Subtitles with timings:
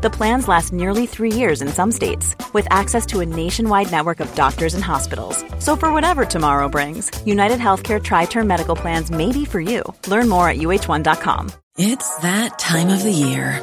[0.00, 4.20] The plans last nearly three years in some states, with access to a nationwide network
[4.20, 5.44] of doctors and hospitals.
[5.58, 9.82] So, for whatever tomorrow brings, United Healthcare Tri Term Medical Plans may be for you.
[10.06, 11.50] Learn more at uh1.com.
[11.76, 13.60] It's that time of the year.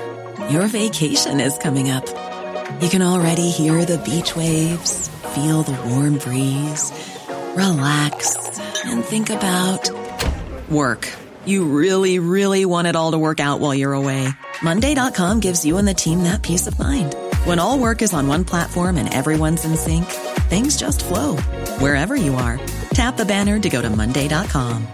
[0.50, 2.06] Your vacation is coming up.
[2.82, 6.92] You can already hear the beach waves, feel the warm breeze,
[7.56, 9.90] relax, and think about
[10.70, 11.08] work.
[11.46, 14.28] You really, really want it all to work out while you're away.
[14.62, 17.16] Monday.com gives you and the team that peace of mind.
[17.46, 20.06] When all work is on one platform and everyone's in sync,
[20.50, 21.36] things just flow
[21.80, 22.60] wherever you are.
[22.92, 24.88] Tap the banner to go to Monday.com.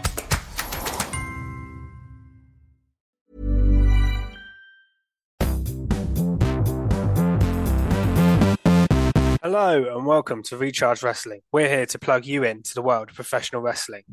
[9.44, 11.42] Hello and welcome to Recharge Wrestling.
[11.52, 14.04] We're here to plug you into the world of professional wrestling.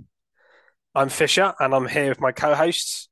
[0.94, 3.08] I'm Fisher and I'm here with my co hosts.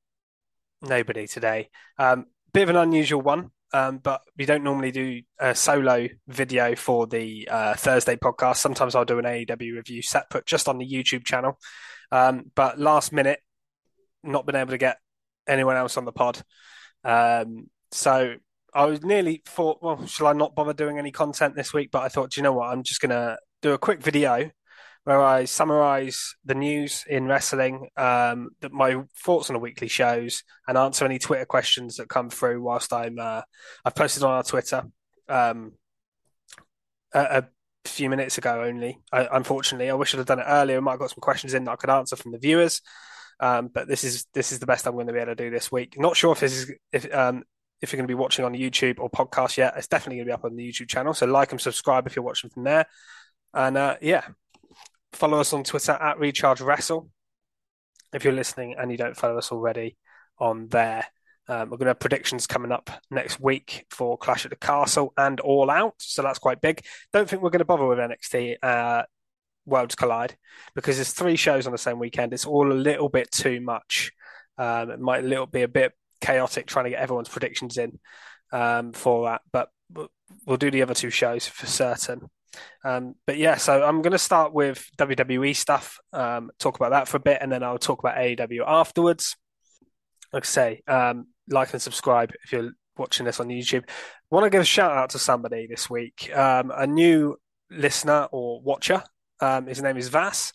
[0.83, 1.71] Nobody today.
[1.99, 6.75] Um, bit of an unusual one, um, but we don't normally do a solo video
[6.75, 8.57] for the uh, Thursday podcast.
[8.57, 11.59] Sometimes I'll do an AEW review separate just on the YouTube channel.
[12.11, 13.41] Um, but last minute,
[14.23, 14.97] not been able to get
[15.47, 16.41] anyone else on the pod.
[17.05, 18.37] Um, so
[18.73, 21.91] I was nearly thought, well, shall I not bother doing any content this week?
[21.93, 22.71] But I thought, do you know what?
[22.71, 24.51] I'm just going to do a quick video
[25.07, 30.77] where I summarize the news in wrestling, um, my thoughts on the weekly shows, and
[30.77, 33.17] answer any Twitter questions that come through whilst I'm.
[33.17, 33.43] Uh,
[33.85, 34.83] I've posted on our Twitter
[35.29, 35.75] um,
[37.15, 37.45] a, a,
[37.85, 38.99] few minutes ago only.
[39.13, 40.79] I, unfortunately, I wish I'd have done it earlier.
[40.79, 42.83] I might have got some questions in that I could answer from the viewers.
[43.39, 45.51] Um, but this is this is the best I'm going to be able to do
[45.51, 45.95] this week.
[45.97, 47.45] Not sure if this is if um,
[47.81, 50.31] if you're going to be watching on YouTube or podcast yet, it's definitely going to
[50.31, 51.15] be up on the YouTube channel.
[51.15, 52.87] So like and subscribe if you're watching from there.
[53.55, 54.25] And uh, yeah,
[55.13, 57.11] follow us on Twitter at Recharge Wrestle
[58.13, 59.97] if you're listening and you don't follow us already
[60.39, 61.07] on there.
[61.49, 65.13] Um, we're going to have predictions coming up next week for Clash at the Castle
[65.17, 66.85] and All Out, so that's quite big.
[67.13, 69.05] Don't think we're going to bother with NXT uh,
[69.65, 70.37] Worlds Collide
[70.75, 72.33] because there's three shows on the same weekend.
[72.33, 74.13] It's all a little bit too much.
[74.59, 77.99] Um, it might little be a bit chaotic trying to get everyone's predictions in
[78.53, 79.43] um, for that.
[79.53, 79.69] But
[80.47, 82.29] we'll do the other two shows for certain.
[82.85, 87.09] Um, but yeah, so I'm going to start with WWE stuff, um, talk about that
[87.09, 89.37] for a bit, and then I'll talk about AEW afterwards.
[90.33, 93.85] Like I say, um, like and subscribe if you're watching this on YouTube.
[93.89, 97.37] I want to give a shout out to somebody this week, um, a new
[97.71, 99.03] listener or watcher.
[99.41, 100.53] Um, his name is Vass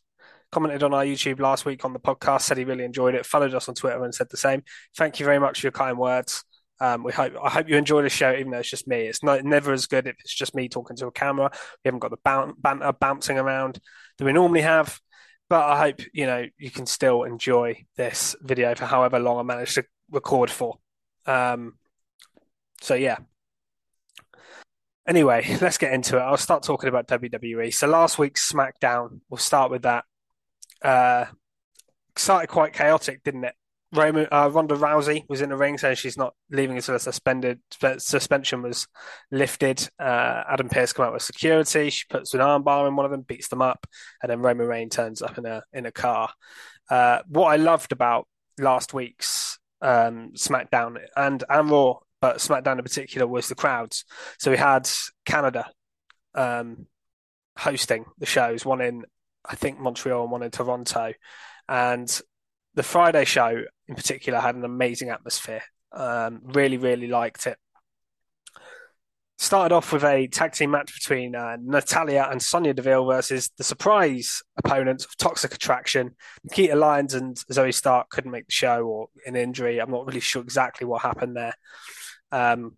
[0.52, 3.54] commented on our YouTube last week on the podcast, said he really enjoyed it, followed
[3.54, 4.64] us on Twitter and said the same.
[4.98, 6.44] Thank you very much for your kind words.
[6.82, 9.02] Um, we hope I hope you enjoy the show, even though it's just me.
[9.02, 11.52] It's not never as good if it's just me talking to a camera.
[11.54, 13.80] We haven't got the banter bouncing around
[14.18, 15.00] that we normally have.
[15.50, 19.44] But I hope you know you can still enjoy this video for however long I
[19.44, 20.80] managed to record for.
[21.26, 21.78] Um,
[22.82, 23.18] so yeah.
[25.08, 26.22] Anyway, let's get into it.
[26.22, 27.74] I'll start talking about WWE.
[27.74, 30.06] So last week's SmackDown, we'll start with that
[30.82, 31.26] uh,
[32.16, 33.56] started quite chaotic, didn't it?
[33.94, 37.60] Roman, uh, Ronda Rousey was in the ring saying she's not leaving until the suspended
[37.98, 38.88] suspension was
[39.32, 39.90] lifted.
[40.00, 41.90] Uh, Adam Pearce come out with security.
[41.90, 43.86] She puts an armbar in one of them, beats them up,
[44.22, 46.32] and then Roman Reigns turns up in a in a car.
[46.90, 52.84] Uh, what I loved about last week's um, SmackDown and and Raw, but SmackDown in
[52.84, 54.06] particular, was the crowds.
[54.40, 54.90] So we had
[55.26, 55.70] Canada
[56.34, 56.88] um,
[57.58, 59.04] hosting the shows, one in
[59.46, 61.14] I think Montreal and one in Toronto.
[61.68, 62.22] And
[62.76, 65.62] the Friday show in particular had an amazing atmosphere.
[65.92, 67.58] Um, really, really liked it.
[69.38, 73.64] Started off with a tag team match between uh, Natalya and Sonya Deville versus the
[73.64, 76.16] surprise opponents of Toxic Attraction.
[76.48, 79.80] Nikkita Lyons and Zoey Stark couldn't make the show or an injury.
[79.80, 81.56] I'm not really sure exactly what happened there.
[82.32, 82.78] Um,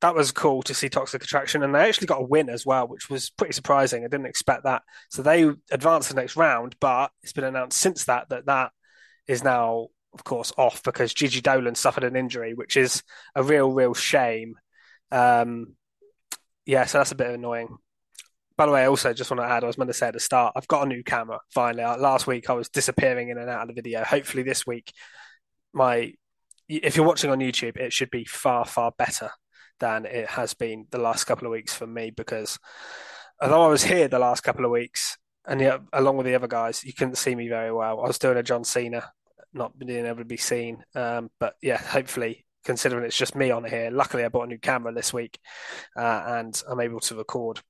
[0.00, 2.88] that was cool to see Toxic Attraction, and they actually got a win as well,
[2.88, 4.02] which was pretty surprising.
[4.02, 4.82] I didn't expect that.
[5.10, 8.72] So they advanced the next round, but it's been announced since that that that
[9.26, 13.02] is now, of course, off because Gigi Dolin suffered an injury, which is
[13.34, 14.54] a real, real shame.
[15.12, 15.74] Um,
[16.64, 17.76] yeah, so that's a bit annoying.
[18.56, 20.14] By the way, I also just want to add, I was meant to say at
[20.14, 21.82] the start, I've got a new camera finally.
[21.82, 24.02] Last week I was disappearing in and out of the video.
[24.04, 24.92] Hopefully this week,
[25.72, 26.12] my
[26.68, 29.30] if you're watching on YouTube, it should be far, far better
[29.80, 32.58] than it has been the last couple of weeks for me because
[33.40, 36.46] although I was here the last couple of weeks and yet along with the other
[36.46, 38.00] guys, you couldn't see me very well.
[38.00, 39.10] I was doing a John Cena
[39.52, 40.84] not being able to be seen.
[40.94, 44.58] Um, but yeah, hopefully, considering it's just me on here, luckily I bought a new
[44.58, 45.38] camera this week
[45.96, 47.60] uh, and I'm able to record.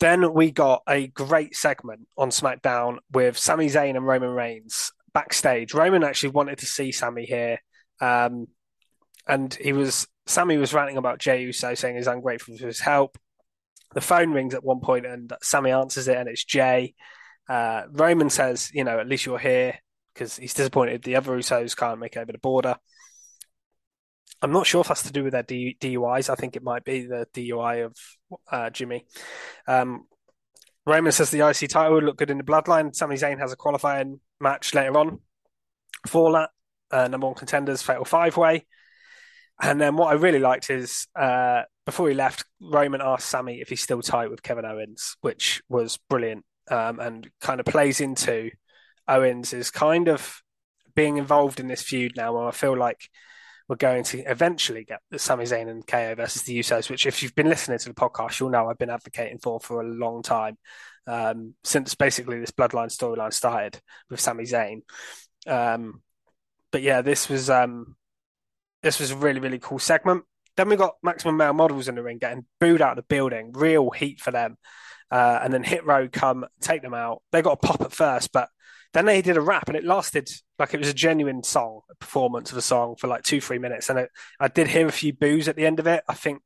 [0.00, 5.74] Then we got a great segment on SmackDown with Sami Zayn and Roman Reigns backstage.
[5.74, 7.58] Roman actually wanted to see Sami here.
[8.00, 8.48] Um,
[9.28, 13.18] and he was Sami was ranting about Jey Uso, saying he's ungrateful for his help.
[13.94, 16.94] The phone rings at one point, and Sami answers it, and it's Jey.
[17.48, 19.78] Uh, Roman says, "You know, at least you're here,"
[20.14, 22.76] because he's disappointed the other Usos can't make it over the border.
[24.40, 26.28] I'm not sure if that's to do with their DUIs.
[26.28, 27.96] I think it might be the DUI of
[28.50, 29.06] uh, Jimmy.
[29.68, 30.06] Um,
[30.84, 32.94] Roman says the IC title would look good in the bloodline.
[32.94, 35.20] Sami Zayn has a qualifying match later on
[36.08, 36.50] for that.
[36.90, 38.66] Uh, number one contenders, fatal five way.
[39.60, 43.68] And then what I really liked is uh, before he left, Roman asked Sami if
[43.68, 48.50] he's still tight with Kevin Owens, which was brilliant um, and kind of plays into
[49.08, 50.42] Owens is kind of
[50.94, 52.36] being involved in this feud now.
[52.38, 53.08] And I feel like
[53.68, 57.22] we're going to eventually get the Sami Zayn and KO versus the Usos, which if
[57.22, 60.22] you've been listening to the podcast, you'll know I've been advocating for for a long
[60.22, 60.58] time
[61.06, 64.82] um, since basically this Bloodline storyline started with Sami Zayn.
[65.46, 66.02] Um,
[66.70, 67.96] but yeah, this was um,
[68.82, 70.24] this was a really really cool segment.
[70.56, 73.52] Then we got Maximum Male Models in the ring getting booed out of the building,
[73.52, 74.58] real heat for them.
[75.10, 77.22] Uh, and then Hit Row come take them out.
[77.32, 78.48] They got a pop at first, but
[78.92, 81.94] then they did a rap and it lasted like it was a genuine song, a
[81.96, 83.88] performance of a song for like two, three minutes.
[83.88, 86.04] And it, I did hear a few boos at the end of it.
[86.08, 86.42] I think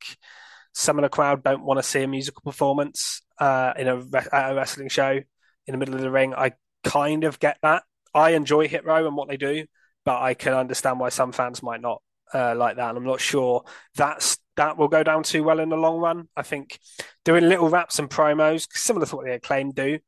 [0.73, 3.97] some of the crowd don't want to see a musical performance uh, in a,
[4.33, 5.21] a wrestling show
[5.67, 6.35] in the middle of the ring.
[6.35, 6.53] I
[6.85, 7.83] kind of get that.
[8.15, 9.67] I enjoy Hit Row and what they do,
[10.05, 12.01] but I can understand why some fans might not
[12.35, 12.91] uh, like that.
[12.91, 13.65] And I'm not sure
[13.95, 16.29] that's that will go down too well in the long run.
[16.37, 16.79] I think
[17.25, 19.99] doing little raps and promos, similar to what the acclaim do,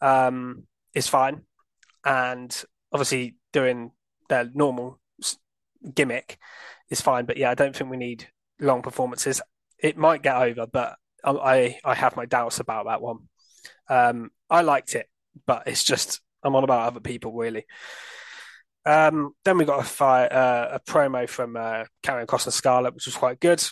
[0.00, 1.42] um, is fine
[2.04, 3.92] and obviously doing
[4.28, 5.00] their normal
[5.94, 6.38] gimmick
[6.88, 7.24] is fine.
[7.24, 8.28] But yeah, I don't think we need
[8.60, 9.40] long performances.
[9.78, 13.28] It might get over, but I I have my doubts about that one.
[13.88, 15.08] Um, I liked it,
[15.46, 17.64] but it's just I'm on about other people really.
[18.86, 22.94] Um, then we got a, fi- uh, a promo from uh, Karrion Kross and Scarlett,
[22.94, 23.62] which was quite good.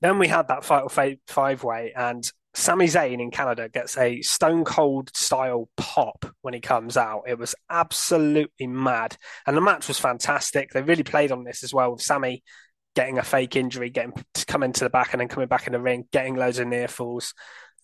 [0.00, 4.64] Then we had that Fatal Five Way, and Sami Zayn in Canada gets a Stone
[4.64, 7.24] Cold style pop when he comes out.
[7.26, 9.16] It was absolutely mad.
[9.46, 10.70] And the match was fantastic.
[10.70, 12.42] They really played on this as well with Sami
[12.94, 15.74] getting a fake injury, getting to come into the back and then coming back in
[15.74, 17.34] the ring, getting loads of near falls.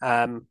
[0.00, 0.46] Um,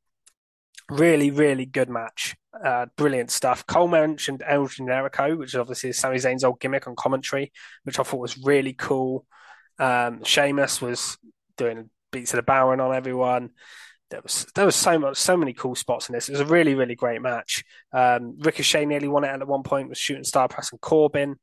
[0.92, 2.36] really, really good match.
[2.64, 3.66] Uh, brilliant stuff.
[3.66, 7.52] Cole mentioned El Generico, which is obviously Sami Zayn's old gimmick on commentary,
[7.84, 9.26] which I thought was really cool.
[9.80, 11.18] Um, Sheamus was
[11.58, 13.52] doing beats of the Bodhrán on everyone
[14.12, 16.30] there was there was so much so many cool spots in this.
[16.30, 17.64] It was a really really great match.
[17.92, 21.38] Um, Ricochet nearly won it at one point with shooting star press and Corbin.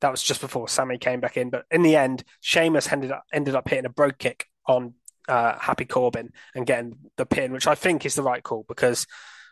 [0.00, 3.22] That was just before Sami came back in, but in the end, Sheamus ended up
[3.32, 4.94] ended up hitting a brogue kick on
[5.28, 9.06] uh, Happy Corbin and getting the pin, which I think is the right call because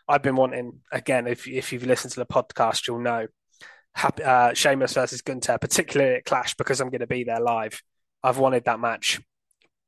[0.07, 1.27] I've been wanting again.
[1.27, 3.27] If if you've listened to the podcast, you'll know
[3.95, 7.81] Happy, uh, Sheamus versus Gunther, particularly at Clash, because I'm going to be there live.
[8.21, 9.21] I've wanted that match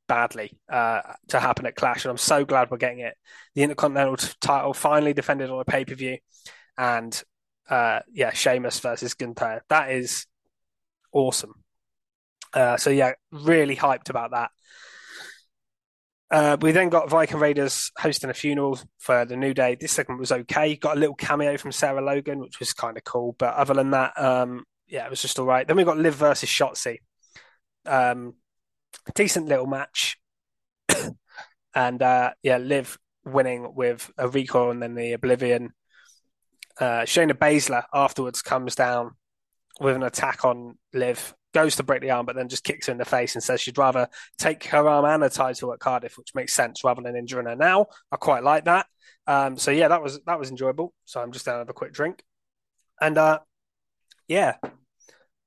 [0.08, 3.14] badly uh, to happen at Clash, and I'm so glad we're getting it.
[3.54, 6.18] The Intercontinental title finally defended on a pay per view,
[6.76, 7.22] and
[7.68, 9.62] uh, yeah, Sheamus versus Gunther.
[9.68, 10.26] That is
[11.12, 11.54] awesome.
[12.52, 14.50] Uh, so yeah, really hyped about that.
[16.30, 19.76] Uh, we then got Viking Raiders hosting a funeral for the New Day.
[19.80, 20.76] This segment was okay.
[20.76, 23.34] Got a little cameo from Sarah Logan, which was kind of cool.
[23.38, 25.66] But other than that, um, yeah, it was just all right.
[25.66, 26.98] Then we got Liv versus Shotzi.
[27.86, 28.34] Um,
[29.14, 30.18] decent little match.
[31.74, 35.72] and uh, yeah, Liv winning with a recoil and then the Oblivion.
[36.78, 39.12] Uh, Shayna Baszler afterwards comes down
[39.80, 42.92] with an attack on Liv, goes to break the arm, but then just kicks her
[42.92, 46.18] in the face and says she'd rather take her arm and a title at Cardiff,
[46.18, 47.86] which makes sense rather than injuring her now.
[48.12, 48.86] I quite like that.
[49.26, 50.94] Um, so yeah, that was that was enjoyable.
[51.04, 52.22] So I'm just down to have a quick drink,
[53.00, 53.40] and uh,
[54.26, 54.56] yeah,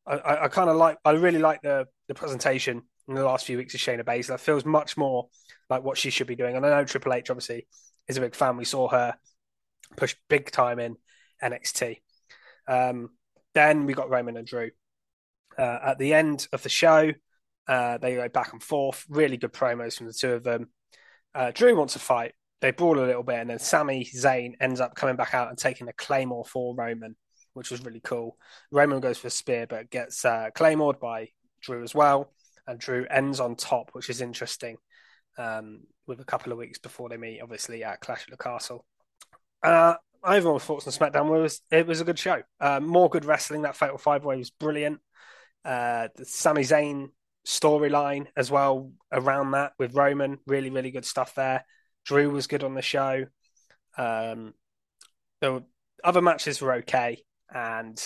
[0.06, 0.98] I, I, I kind of like.
[1.04, 4.40] I really like the the presentation in the last few weeks of Shayna Baszler.
[4.40, 5.30] Feels much more
[5.70, 6.56] like what she should be doing.
[6.56, 7.68] And I know Triple H obviously
[8.08, 8.58] is a big fan.
[8.58, 9.16] We saw her
[9.98, 10.98] push big time in
[11.44, 11.98] NXT.
[12.68, 13.10] Um,
[13.54, 14.72] then we got Roman and Drew.
[15.58, 17.12] Uh, at the end of the show,
[17.68, 19.06] uh, they go back and forth.
[19.10, 20.70] Really good promos from the two of them.
[21.34, 22.34] Uh, Drew wants to fight.
[22.62, 25.58] They brawl a little bit, and then Sami Zayn ends up coming back out and
[25.58, 27.16] taking a claymore for Roman,
[27.54, 28.38] which was really cool.
[28.72, 31.30] Roman goes for a spear, but gets uh, claymored by
[31.62, 32.32] Drew as well
[32.68, 34.78] and Drew ends on top, which is interesting.
[35.38, 38.86] Um, with a couple of weeks before they meet, obviously at Clash at the Castle.
[39.64, 42.42] Uh, overall thoughts on SmackDown was it was a good show.
[42.60, 43.62] Uh, more good wrestling.
[43.62, 45.00] That Fatal Five Way was brilliant.
[45.64, 47.10] Uh, the Sami Zayn
[47.46, 51.66] storyline as well around that with Roman, really really good stuff there.
[52.06, 53.26] Drew was good on the show.
[53.98, 54.54] Um,
[55.42, 55.64] were
[56.04, 58.00] other matches were okay, and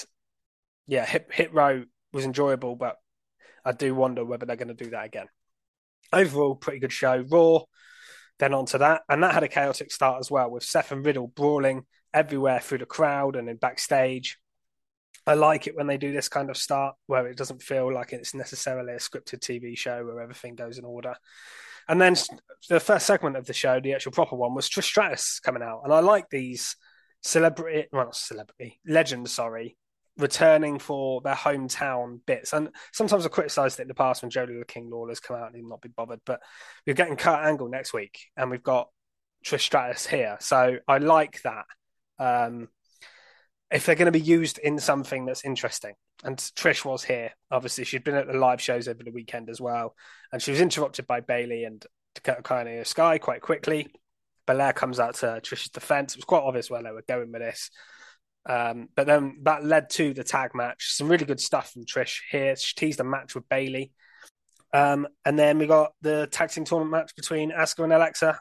[0.87, 2.97] yeah, Hit, Hit Row was enjoyable, but
[3.63, 5.27] I do wonder whether they're going to do that again.
[6.13, 7.23] Overall, pretty good show.
[7.29, 7.61] Raw
[8.37, 11.05] then on to that, and that had a chaotic start as well, with Seth and
[11.05, 14.37] Riddle brawling everywhere through the crowd and in backstage.
[15.27, 18.13] I like it when they do this kind of start where it doesn't feel like
[18.13, 21.15] it's necessarily a scripted TV show where everything goes in order.
[21.87, 22.15] And then
[22.69, 25.81] the first segment of the show, the actual proper one, was Trish Stratus coming out,
[25.83, 26.75] and I like these
[27.21, 29.77] celebrity, well, celebrity, legend, sorry,
[30.17, 32.53] returning for their hometown bits.
[32.53, 35.47] And sometimes I criticised it in the past when Joe the King Lawler's come out
[35.47, 36.21] and he'd not be bothered.
[36.25, 36.39] But
[36.85, 38.89] we're getting Kurt Angle next week and we've got
[39.45, 40.37] Trish Stratus here.
[40.39, 41.65] So I like that.
[42.17, 42.69] Um,
[43.75, 45.95] if they're going to be used in something that's interesting.
[46.23, 47.31] And Trish was here.
[47.51, 49.95] Obviously, she'd been at the live shows over the weekend as well.
[50.31, 53.89] And she was interrupted by Bayley and Dakota Kai and Sky quite quickly.
[54.47, 56.13] Belair comes out to Trish's defense.
[56.13, 57.69] It was quite obvious where they were going with this.
[58.45, 60.93] Um, but then that led to the tag match.
[60.93, 62.55] Some really good stuff from Trish here.
[62.55, 63.91] She teased a match with Bayley.
[64.71, 68.39] Um, and then we got the tag team tournament match between Asuka and Alexa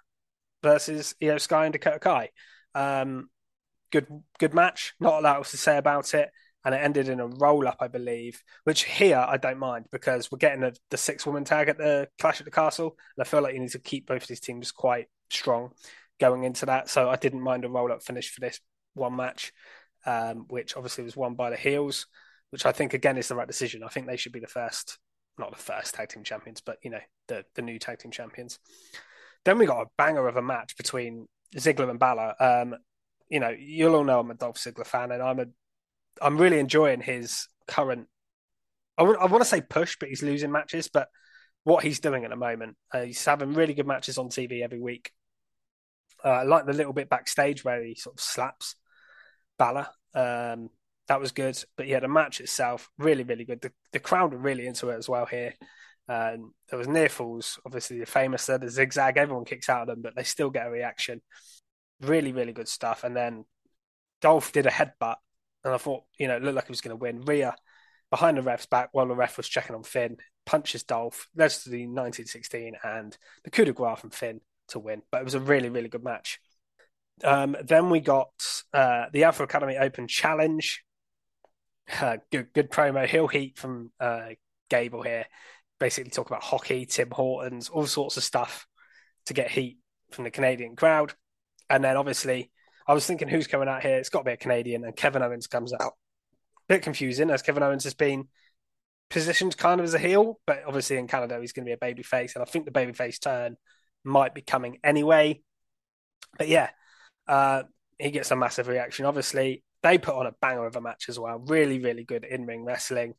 [0.63, 2.29] versus Iyo Sky and Dakota Kai.
[2.77, 3.31] Um,
[4.01, 4.95] good, good match.
[5.01, 6.31] Not a lot else to say about it.
[6.65, 8.43] And it ended in a roll up, I believe.
[8.65, 12.09] Which here I don't mind because we're getting a, the six woman tag at the
[12.19, 14.41] Clash at the Castle, and I feel like you need to keep both of these
[14.41, 15.73] teams quite strong
[16.19, 16.89] going into that.
[16.89, 18.61] So I didn't mind a roll up finish for this
[18.95, 19.53] one match
[20.07, 22.07] um, which obviously was won by the heels,
[22.51, 23.83] which I think again is the right decision.
[23.83, 24.99] I think they should be the first,
[25.39, 28.59] not the first tag team champions, but you know the the new tag team champions.
[29.45, 32.35] Then we got a banger of a match between Ziggler and Balor.
[32.41, 32.75] Um,
[33.29, 35.47] you know, you'll all know I'm a Dolph Ziggler fan, and I'm a
[36.23, 38.09] I'm really enjoying his current.
[38.97, 40.89] I, w- I want to say push, but he's losing matches.
[40.89, 41.09] But
[41.65, 44.81] what he's doing at the moment, uh, he's having really good matches on TV every
[44.81, 45.11] week.
[46.25, 48.77] Uh, I like the little bit backstage where he sort of slaps
[49.59, 49.89] Balor.
[50.15, 50.71] Um,
[51.09, 51.63] that was good.
[51.77, 53.61] But yeah, the match itself, really, really good.
[53.61, 55.55] The, the crowd were really into it as well here.
[56.09, 60.03] Um, there was near falls, obviously the famous the zigzag, everyone kicks out of them,
[60.03, 61.23] but they still get a reaction.
[62.01, 63.05] Really, really good stuff.
[63.05, 63.45] And then
[64.21, 65.17] Dolph did a headbutt,
[65.65, 67.23] and I thought, you know, it looked like he was going to win.
[67.23, 67.55] Rhea
[68.11, 71.71] behind the ref's back while the ref was checking on Finn, punches Dolph, leads to
[71.71, 75.03] the 1916 and the coup de grace from Finn to win.
[75.11, 76.39] But it was a really, really good match.
[77.23, 78.31] Um, then we got
[78.73, 80.85] uh, the Alpha Academy Open Challenge.
[82.01, 83.07] Uh, good, good promo.
[83.07, 84.31] Heel heat from uh,
[84.71, 85.27] Gable here.
[85.79, 88.67] Basically, talk about hockey, Tim Hortons, all sorts of stuff
[89.27, 89.79] to get heat
[90.13, 91.15] from the Canadian crowd.
[91.71, 92.51] And then obviously,
[92.87, 93.97] I was thinking, who's coming out here?
[93.97, 95.95] It's got to be a Canadian, and Kevin Owens comes out.
[96.69, 98.29] Bit confusing, as Kevin Owens has been
[99.11, 101.79] positioned kind of as a heel, but obviously in Canada he's going to be a
[101.79, 103.57] baby face, and I think the baby face turn
[104.03, 105.41] might be coming anyway.
[106.39, 106.71] But yeah,
[107.29, 107.65] uh,
[107.99, 109.07] he gets a massive reaction.
[109.07, 111.39] Obviously, they put on a banger of a match as well.
[111.39, 113.15] Really, really good in ring wrestling.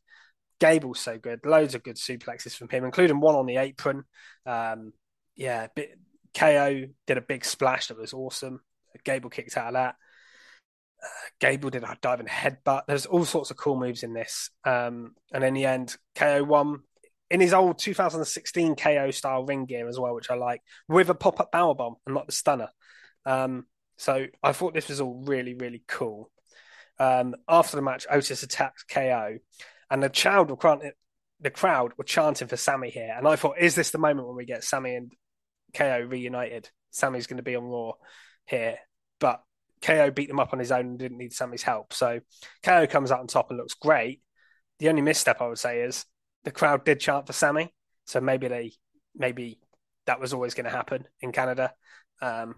[0.58, 1.40] Gable's so good.
[1.44, 4.04] Loads of good suplexes from him, including one on the apron.
[4.44, 4.92] Um,
[5.34, 5.98] yeah, bit,
[6.36, 8.60] KO did a big splash that was awesome.
[9.04, 9.94] Gable kicked out of that.
[11.02, 12.82] Uh, Gable did a diving headbutt.
[12.86, 14.50] There's all sorts of cool moves in this.
[14.64, 16.80] Um, and in the end, KO won
[17.30, 21.14] in his old 2016 KO style ring gear as well, which I like, with a
[21.14, 22.68] pop up power bomb and not the stunner.
[23.24, 23.66] Um,
[23.96, 26.30] so I thought this was all really, really cool.
[26.98, 29.38] Um, after the match, Otis attacked KO,
[29.90, 30.92] and the crowd were
[31.40, 33.14] the crowd were chanting for Sami here.
[33.16, 35.12] And I thought, is this the moment when we get Sami and
[35.76, 36.70] KO reunited?
[36.90, 37.92] Sami's going to be on Raw
[38.46, 38.78] here,
[39.20, 39.42] but
[39.82, 41.92] KO beat them up on his own and didn't need Sami's help.
[41.92, 42.20] So
[42.62, 44.22] KO comes out on top and looks great.
[44.78, 46.04] The only misstep I would say is
[46.44, 47.74] the crowd did chant for Sami,
[48.06, 48.72] so maybe they
[49.14, 49.58] maybe
[50.06, 51.72] that was always going to happen in Canada.
[52.22, 52.56] Um,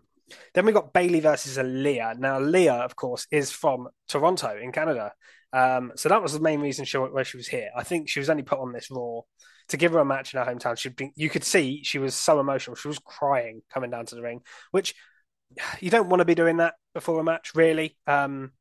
[0.54, 2.18] then we got Bayley versus Aliyah.
[2.18, 5.12] Now, Aliyah, of course, is from Toronto in Canada.
[5.52, 7.70] Um, so that was the main reason she, why she was here.
[7.74, 9.22] I think she was only put on this Raw
[9.68, 10.78] to give her a match in her hometown.
[10.78, 12.76] She'd been, you could see she was so emotional.
[12.76, 14.94] She was crying coming down to the ring, which
[15.80, 17.96] you don't want to be doing that before a match, really.
[18.06, 18.52] Um,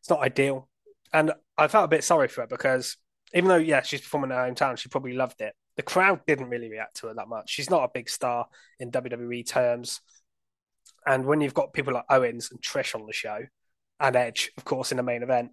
[0.00, 0.68] it's not ideal.
[1.12, 2.96] And I felt a bit sorry for her because
[3.34, 5.54] even though, yeah, she's performing in her hometown, she probably loved it.
[5.76, 7.50] The crowd didn't really react to her that much.
[7.50, 8.46] She's not a big star
[8.78, 10.00] in WWE terms.
[11.06, 13.40] And when you've got people like Owens and Trish on the show,
[14.00, 15.50] and Edge, of course, in the main event,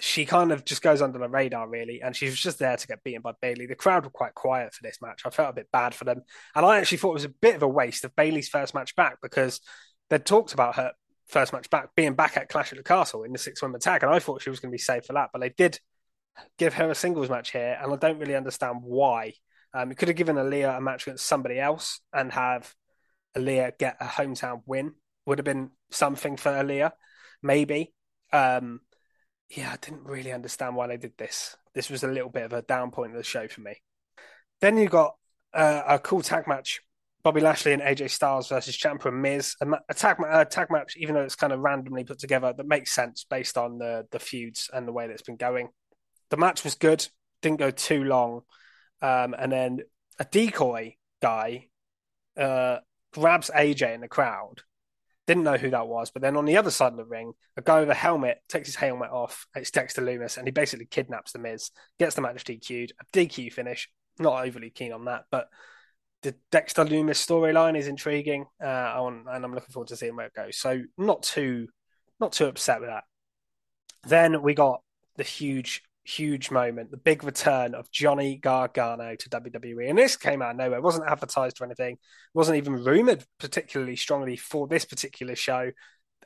[0.00, 2.02] she kind of just goes under the radar, really.
[2.02, 3.66] And she was just there to get beaten by Bayley.
[3.66, 5.22] The crowd were quite quiet for this match.
[5.24, 6.22] I felt a bit bad for them.
[6.54, 8.96] And I actually thought it was a bit of a waste of Bayley's first match
[8.96, 9.60] back because
[10.10, 10.92] they'd talked about her
[11.28, 14.02] first match back, being back at Clash at the Castle in the six women tag.
[14.02, 15.78] And I thought she was going to be safe for that, but they did
[16.58, 17.78] give her a singles match here.
[17.80, 19.34] And I don't really understand why.
[19.74, 22.74] Um, you could have given Aliyah a match against somebody else and have
[23.36, 24.94] Aliyah get a hometown win.
[25.26, 26.90] Would have been something for Aliyah,
[27.42, 27.94] maybe.
[28.32, 28.80] Um,
[29.56, 31.56] yeah, I didn't really understand why they did this.
[31.74, 33.82] This was a little bit of a down point of the show for me.
[34.60, 35.14] Then you got
[35.52, 36.80] uh, a cool tag match
[37.22, 39.54] Bobby Lashley and AJ Styles versus Ciampa and Miz.
[39.60, 42.66] A, a, tag, a tag match, even though it's kind of randomly put together, that
[42.66, 45.68] makes sense based on the, the feuds and the way that it's been going.
[46.30, 47.06] The match was good,
[47.40, 48.40] didn't go too long.
[49.00, 49.80] Um, and then
[50.18, 51.68] a decoy guy
[52.36, 52.78] uh,
[53.12, 54.62] grabs AJ in the crowd.
[55.26, 57.62] Didn't know who that was, but then on the other side of the ring, a
[57.62, 59.46] guy with a helmet takes his helmet off.
[59.54, 62.92] It's Dexter Lumis, and he basically kidnaps the Miz, gets the match DQ'd.
[63.00, 63.88] A DQ finish.
[64.18, 65.48] Not overly keen on that, but
[66.22, 70.34] the Dexter Lumis storyline is intriguing, uh, and I'm looking forward to seeing where it
[70.34, 70.56] goes.
[70.56, 71.68] So not too,
[72.20, 73.04] not too upset with that.
[74.04, 74.82] Then we got
[75.16, 80.42] the huge, huge moment, the big return of Johnny Gargano to WWE, and this came
[80.42, 80.78] out of nowhere.
[80.78, 81.94] It wasn't advertised or anything.
[81.94, 81.98] It
[82.34, 85.70] wasn't even rumored particularly strongly for this particular show.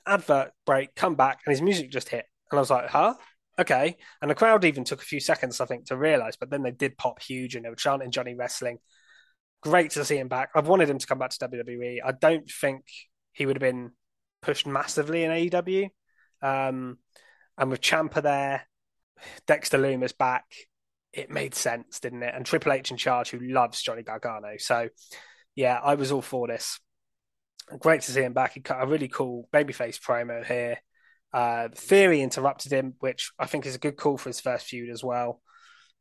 [0.06, 3.14] Advert break, come back, and his music just hit, and I was like, huh.
[3.58, 6.62] Okay, and the crowd even took a few seconds, I think, to realize, but then
[6.62, 8.78] they did pop huge and they were chanting Johnny Wrestling
[9.66, 10.50] great to see him back.
[10.54, 11.98] I've wanted him to come back to WWE.
[12.04, 12.84] I don't think
[13.32, 13.92] he would have been
[14.42, 15.88] pushed massively in AEW.
[16.42, 16.98] Um,
[17.58, 18.66] and with Ciampa there,
[19.46, 20.44] Dexter Lumis back,
[21.12, 22.34] it made sense, didn't it?
[22.34, 24.56] And Triple H in charge, who loves Johnny Gargano.
[24.58, 24.88] So,
[25.54, 26.78] yeah, I was all for this.
[27.78, 28.52] Great to see him back.
[28.52, 30.78] He cut a really cool babyface promo here.
[31.32, 34.90] Uh, Theory interrupted him, which I think is a good call for his first feud
[34.90, 35.40] as well.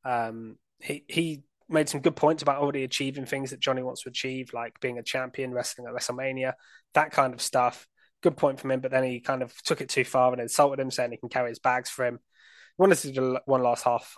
[0.04, 4.10] Um, he he made some good points about already achieving things that Johnny wants to
[4.10, 6.54] achieve, like being a champion, wrestling at WrestleMania,
[6.94, 7.88] that kind of stuff.
[8.22, 10.80] Good point from him, but then he kind of took it too far and insulted
[10.80, 12.20] him, saying he can carry his bags for him.
[12.78, 14.16] Wanted to do one last half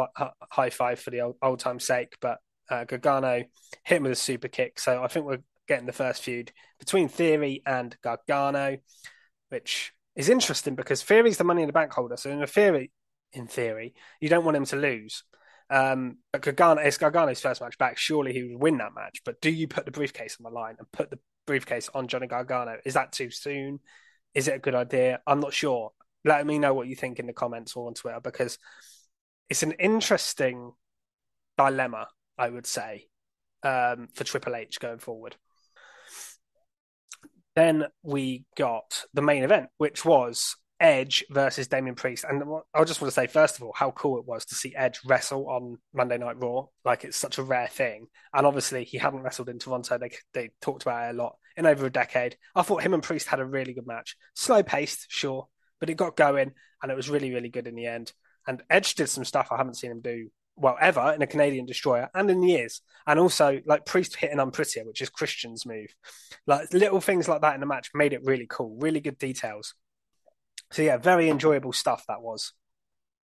[0.52, 3.44] high five for the old, old time's sake, but uh, Gargano
[3.84, 4.80] hit him with a super kick.
[4.80, 8.78] So I think we're getting the first feud between Theory and Gargano,
[9.50, 12.18] which is interesting because Theory's the money in the bank holder.
[12.18, 12.92] So in theory,
[13.34, 15.24] in theory, you don't want him to lose.
[15.70, 17.98] Um, but Gargano, it's Gargano's first match back.
[17.98, 19.22] Surely he would win that match.
[19.26, 22.28] But do you put the briefcase on the line and put the briefcase on Johnny
[22.28, 22.78] Gargano?
[22.86, 23.80] Is that too soon?
[24.34, 25.20] Is it a good idea?
[25.28, 25.92] I'm not sure.
[26.28, 28.58] Let me know what you think in the comments or on Twitter because
[29.50, 30.74] it's an interesting
[31.58, 33.08] dilemma, I would say,
[33.64, 35.38] um, for Triple H going forward.
[37.56, 42.26] Then we got the main event, which was Edge versus Damian Priest.
[42.30, 44.76] And I just want to say, first of all, how cool it was to see
[44.76, 46.66] Edge wrestle on Monday Night Raw.
[46.86, 48.08] Like it's such a rare thing.
[48.34, 49.98] And obviously, he hadn't wrestled in Toronto.
[49.98, 52.38] They, they talked about it a lot in over a decade.
[52.54, 54.16] I thought him and Priest had a really good match.
[54.36, 55.48] Slow paced, sure,
[55.80, 58.14] but it got going and it was really, really good in the end.
[58.48, 61.66] And Edge did some stuff I haven't seen him do well ever in a Canadian
[61.66, 62.82] destroyer and in years.
[63.06, 65.94] And also like Priest hitting Unprettier, which is Christian's move.
[66.46, 69.76] Like little things like that in the match made it really cool, really good details.
[70.72, 72.54] So yeah, very enjoyable stuff that was.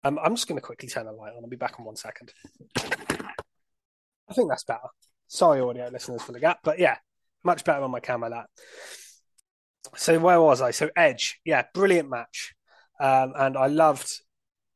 [0.04, 1.44] Um, I'm just going to quickly turn the light on.
[1.44, 2.32] I'll be back in one second.
[2.78, 4.80] I think that's better.
[5.28, 6.98] Sorry, audio listeners, for the gap, but yeah,
[7.44, 8.30] much better on my camera.
[8.30, 8.46] That.
[9.96, 10.72] So where was I?
[10.72, 12.56] So Edge, yeah, brilliant match,
[13.00, 14.12] um, and I loved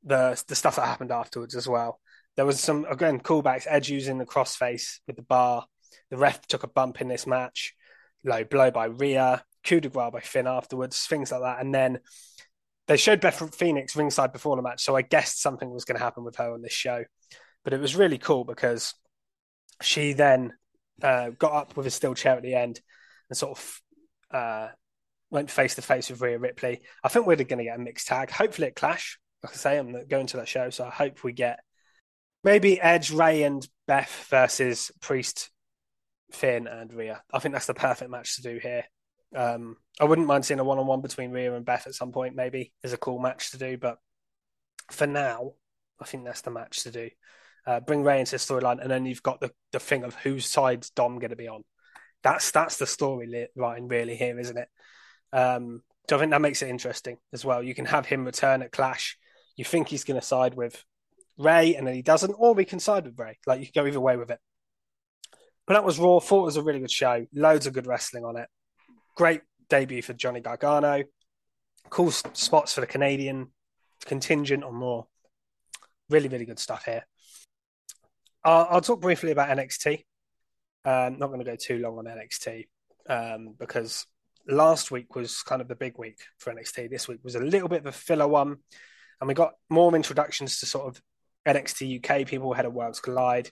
[0.03, 1.99] the the stuff that happened afterwards as well.
[2.35, 3.67] There was some again callbacks.
[3.67, 5.65] Edge using the crossface with the bar.
[6.09, 7.73] The ref took a bump in this match.
[8.23, 11.99] Low blow by Rhea, coup de grace by Finn afterwards, things like that, and then
[12.89, 16.03] they showed Beth Phoenix ringside before the match, so I guessed something was going to
[16.03, 17.03] happen with her on this show.
[17.63, 18.95] But it was really cool because
[19.79, 20.53] she then
[21.03, 22.81] uh, got up with a steel chair at the end
[23.29, 23.81] and sort of
[24.33, 24.67] uh,
[25.31, 26.81] went face to face with Rhea Ripley.
[27.03, 28.31] I think we're going to get a mixed tag.
[28.31, 29.19] Hopefully, it Clash.
[29.43, 31.59] Like I say, I'm going to that show, so I hope we get
[32.43, 35.49] maybe Edge, Rey, and Beth versus Priest,
[36.31, 37.21] Finn, and Rhea.
[37.33, 38.85] I think that's the perfect match to do here.
[39.35, 42.11] Um, I wouldn't mind seeing a one on one between Rhea and Beth at some
[42.11, 43.77] point, maybe is a cool match to do.
[43.77, 43.97] But
[44.91, 45.53] for now,
[46.01, 47.09] I think that's the match to do.
[47.65, 50.45] Uh, bring Rey into the storyline, and then you've got the, the thing of whose
[50.45, 51.63] side's Dom going to be on.
[52.23, 54.67] That's that's the storyline really here, isn't it?
[55.33, 57.61] Um, so I think that makes it interesting as well.
[57.61, 59.17] You can have him return at Clash.
[59.55, 60.83] You think he's going to side with
[61.37, 63.37] Rey, and then he doesn't, or we can side with Rey.
[63.45, 64.39] Like you can go either way with it.
[65.67, 66.19] But that was Raw.
[66.19, 67.27] Thought it was a really good show.
[67.33, 68.49] Loads of good wrestling on it.
[69.15, 71.03] Great debut for Johnny Gargano.
[71.89, 73.49] Cool spots for the Canadian
[74.05, 75.05] contingent on more.
[76.09, 77.05] Really, really good stuff here.
[78.43, 80.05] I'll, I'll talk briefly about NXT.
[80.85, 82.67] Um, not going to go too long on NXT
[83.07, 84.05] um, because
[84.49, 86.89] last week was kind of the big week for NXT.
[86.89, 88.57] This week was a little bit of a filler one,
[89.19, 91.01] and we got more introductions to sort of
[91.47, 93.49] NXT UK people ahead of Worlds Collide.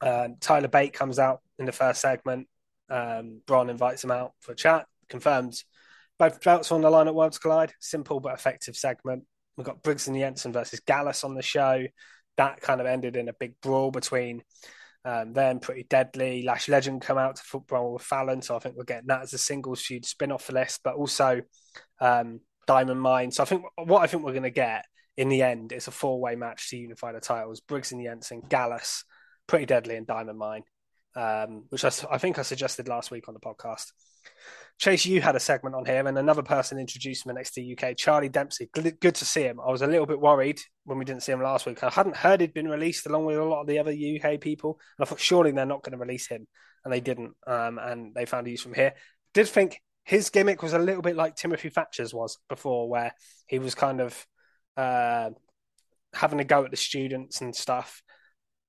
[0.00, 2.48] Um, Tyler Bate comes out in the first segment.
[2.88, 4.86] Um, Bron invites him out for a chat.
[5.08, 5.54] Confirmed
[6.18, 7.72] both belts on the line at Worlds Collide.
[7.80, 9.24] Simple but effective segment.
[9.56, 11.84] We've got Briggs and Jensen versus Gallus on the show.
[12.36, 14.42] That kind of ended in a big brawl between
[15.06, 16.42] um, them, Pretty Deadly.
[16.42, 18.42] Lash Legend come out to football with Fallon.
[18.42, 20.96] So I think we're getting that as a singles feud spin off the list, but
[20.96, 21.42] also
[22.00, 23.30] um, Diamond Mine.
[23.30, 24.84] So I think what I think we're going to get
[25.16, 28.42] in the end is a four way match to unify the titles Briggs and Jensen,
[28.48, 29.04] Gallus,
[29.46, 30.64] Pretty Deadly, and Diamond Mine,
[31.14, 33.92] um, which I, I think I suggested last week on the podcast.
[34.78, 38.28] Chase, you had a segment on here, and another person introduced him NXT UK, Charlie
[38.28, 38.68] Dempsey.
[38.72, 39.58] Good, good, to see him.
[39.58, 41.82] I was a little bit worried when we didn't see him last week.
[41.82, 44.78] I hadn't heard he'd been released along with a lot of the other UK people,
[44.98, 46.46] and I thought surely they're not going to release him,
[46.84, 47.32] and they didn't.
[47.46, 48.92] Um, and they found a use from here.
[49.32, 53.14] Did think his gimmick was a little bit like Timothy Thatcher's was before, where
[53.46, 54.26] he was kind of
[54.76, 55.30] uh,
[56.12, 58.02] having a go at the students and stuff.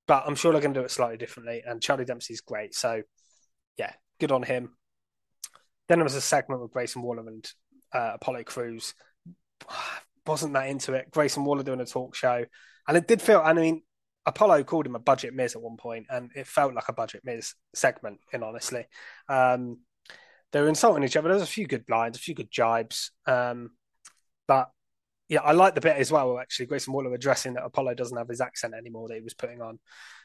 [0.06, 1.62] But I'm sure they're going to do it slightly differently.
[1.66, 3.02] And Charlie Dempsey's great, so
[3.76, 4.77] yeah, good on him.
[5.88, 7.50] Then there was a segment with Grayson Waller and
[7.92, 8.94] uh, Apollo Crews.
[10.26, 11.10] Wasn't that into it?
[11.10, 12.44] Grayson Waller doing a talk show,
[12.86, 13.40] and it did feel.
[13.42, 13.82] I mean,
[14.26, 17.22] Apollo called him a budget Miz at one point, and it felt like a budget
[17.24, 18.20] Miz segment.
[18.32, 18.84] In honestly,
[19.30, 19.78] um,
[20.52, 21.28] they were insulting each other.
[21.28, 23.70] There was a few good lines, a few good jibes, um,
[24.46, 24.70] but
[25.28, 26.38] yeah, I like the bit as well.
[26.38, 29.60] Actually, Grayson Waller addressing that Apollo doesn't have his accent anymore that he was putting
[29.60, 29.78] on.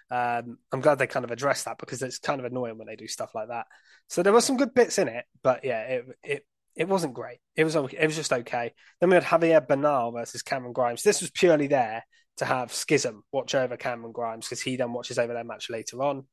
[0.10, 2.96] Um, I'm glad they kind of addressed that because it's kind of annoying when they
[2.96, 3.68] do stuff like that.
[4.10, 7.40] So there were some good bits in it, but yeah, it it it wasn't great.
[7.56, 8.74] It was it was just okay.
[9.00, 11.04] Then we had Javier Bernal versus Cameron Grimes.
[11.04, 12.04] This was purely there
[12.38, 16.02] to have Schism watch over Cameron Grimes because he then watches over their match later
[16.02, 16.26] on.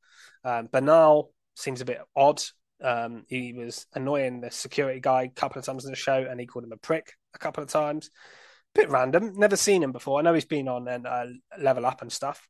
[0.44, 2.42] Um, Bernal seems a bit odd.
[2.82, 6.40] Um, he was annoying the security guy a couple of times in the show, and
[6.40, 8.10] he called him a prick a couple of times.
[8.74, 9.34] Bit random.
[9.36, 10.18] Never seen him before.
[10.18, 11.26] I know he's been on and uh,
[11.58, 12.46] level up and stuff.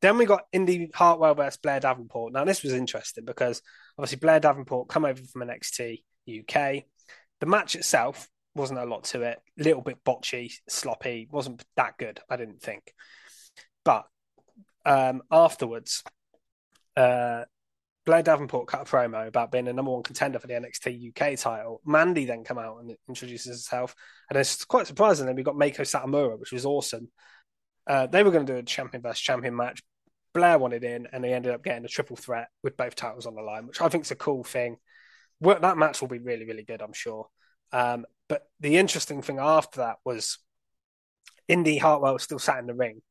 [0.00, 2.32] Then we got Indi Hartwell versus Blair Davenport.
[2.32, 3.62] Now this was interesting because
[3.96, 6.84] obviously Blair Davenport come over from NXT UK.
[7.40, 9.38] The match itself wasn't a lot to it.
[9.56, 11.28] Little bit botchy, sloppy.
[11.30, 12.20] wasn't that good.
[12.28, 12.92] I didn't think.
[13.84, 14.06] But
[14.84, 16.02] um, afterwards,
[16.96, 17.44] uh,
[18.08, 21.38] Blair Davenport cut a promo about being a number one contender for the NXT UK
[21.38, 21.82] title.
[21.84, 23.94] Mandy then come out and introduces herself,
[24.30, 25.26] and it's quite surprising.
[25.26, 27.10] Then we got Meiko Satomura, which was awesome.
[27.86, 29.82] Uh, they were going to do a champion versus champion match.
[30.32, 33.34] Blair wanted in, and they ended up getting a triple threat with both titles on
[33.34, 34.78] the line, which I think is a cool thing.
[35.42, 37.28] That match will be really, really good, I'm sure.
[37.72, 40.38] Um, but the interesting thing after that was
[41.46, 43.02] Indi Hartwell still sat in the ring.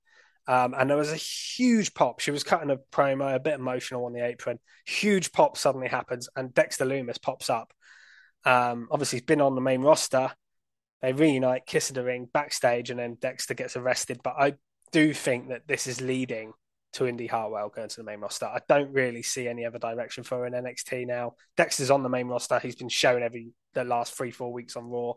[0.48, 2.20] Um, and there was a huge pop.
[2.20, 4.60] She was cutting a promo, a bit emotional on the apron.
[4.86, 7.74] Huge pop suddenly happens, and Dexter Lumis pops up.
[8.46, 10.32] Um, obviously, he's been on the main roster.
[11.02, 14.22] They reunite, kiss in the ring backstage, and then Dexter gets arrested.
[14.24, 14.54] But I
[14.92, 16.54] do think that this is leading
[16.94, 18.46] to Indi Hartwell going to the main roster.
[18.46, 21.34] I don't really see any other direction for an NXT now.
[21.58, 22.60] Dexter's on the main roster.
[22.60, 25.14] He's been shown every the last three, four weeks on Raw.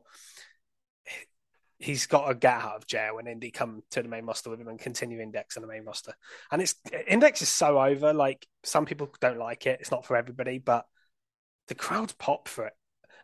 [1.80, 4.60] He's got to get out of jail when Indi come to the main roster with
[4.60, 6.12] him and continue Index on the main roster.
[6.52, 6.74] And it's
[7.08, 8.12] Index is so over.
[8.12, 9.80] Like some people don't like it.
[9.80, 10.84] It's not for everybody, but
[11.68, 12.74] the crowds pop for it.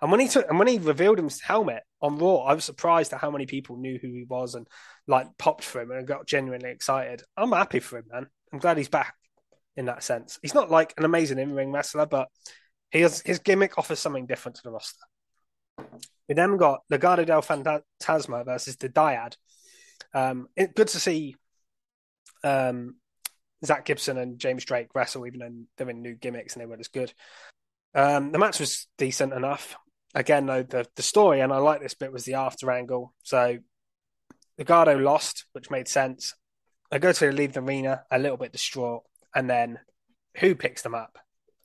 [0.01, 3.12] And when he took and when he revealed his helmet on Raw, I was surprised
[3.12, 4.66] at how many people knew who he was and
[5.07, 7.23] like popped for him and got genuinely excited.
[7.37, 8.27] I'm happy for him, man.
[8.53, 9.14] I'm glad he's back
[9.77, 10.38] in that sense.
[10.42, 12.29] He's not like an amazing in ring wrestler, but
[12.90, 15.05] he has, his gimmick offers something different to the roster.
[16.29, 19.37] We then got Legado del Fantasma versus the Dyad.
[20.12, 21.37] Um, it, good to see
[22.43, 22.97] um,
[23.65, 26.81] Zack Gibson and James Drake wrestle, even though they're in new gimmicks and they weren't
[26.81, 27.12] as good.
[27.95, 29.77] Um, the match was decent enough
[30.17, 33.15] again, though, the, the story, and I like this bit, was the after angle.
[33.23, 33.59] So
[34.59, 36.35] Legado lost, which made sense.
[36.91, 39.03] I go to leave the arena a little bit distraught,
[39.35, 39.79] and then
[40.39, 41.19] who picks them up?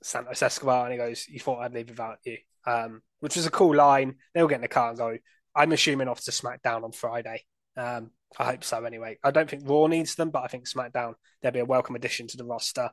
[0.03, 3.51] Santos Escobar, and he goes, "You thought I'd leave without you," um, which was a
[3.51, 4.15] cool line.
[4.33, 5.17] They'll get in the car and go.
[5.55, 7.43] I'm assuming off to SmackDown on Friday.
[7.77, 8.83] Um, I hope so.
[8.83, 11.95] Anyway, I don't think Raw needs them, but I think SmackDown they'll be a welcome
[11.95, 12.89] addition to the roster.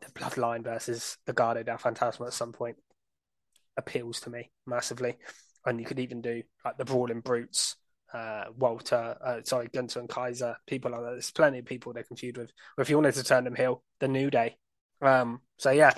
[0.00, 2.76] The Bloodline versus the Legado del Fantasma at some point
[3.76, 5.16] appeals to me massively.
[5.64, 7.76] And you could even do like the Brawling Brutes,
[8.12, 11.12] uh, Walter, uh, sorry, Gunther and Kaiser, people like that.
[11.12, 12.50] There's plenty of people they can feud with.
[12.76, 14.56] Or if you wanted to turn them heel, the New Day.
[15.00, 15.92] Um, so yeah,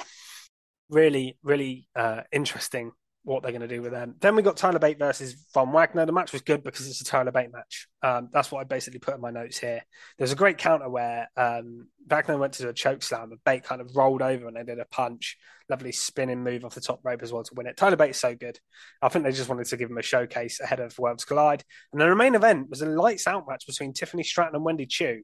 [0.89, 2.93] really, really uh, interesting
[3.27, 4.15] what they're going to do with them.
[4.21, 6.07] Then we got Tyler Bate versus Von Wagner.
[6.07, 7.89] The match was good because it's a Tyler Bate match.
[8.01, 9.83] Um, that's what I basically put in my notes here.
[10.17, 13.65] There's a great counter where um, Wagner went to do a choke slam, and Bate
[13.65, 15.37] kind of rolled over and they did a punch.
[15.69, 17.77] Lovely spinning move off the top rope as well to win it.
[17.77, 18.61] Tyler Bate's so good.
[19.03, 21.65] I think they just wanted to give him a showcase ahead of Worlds Collide.
[21.93, 25.23] And the main event was a lights out match between Tiffany Stratton and Wendy Choo.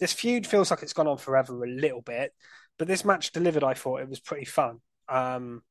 [0.00, 2.32] This feud feels like it's gone on forever a little bit,
[2.76, 3.62] but this match delivered.
[3.62, 4.80] I thought it was pretty fun.
[5.08, 5.62] Um,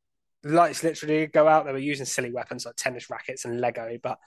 [0.44, 1.66] lights literally go out.
[1.66, 4.20] They were using silly weapons like tennis rackets and Lego, but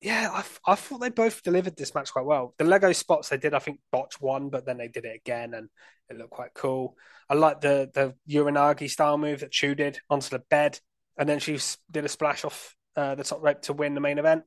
[0.00, 2.54] yeah, I, I thought they both delivered this match quite well.
[2.58, 5.54] The Lego spots they did, I think, botch one, but then they did it again
[5.54, 5.68] and
[6.08, 6.96] it looked quite cool.
[7.28, 10.78] I like the the uranage style move that Choo did onto the bed,
[11.18, 11.58] and then she
[11.90, 14.44] did a splash off uh, the top rope to win the main event.